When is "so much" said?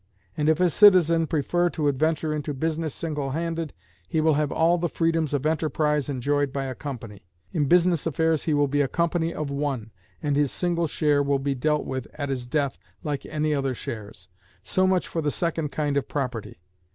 14.63-15.07